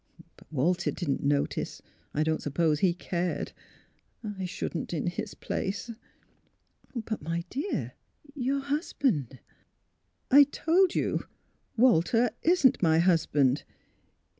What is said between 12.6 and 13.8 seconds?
my husband.